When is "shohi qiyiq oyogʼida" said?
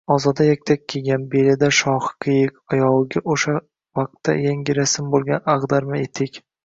1.79-3.23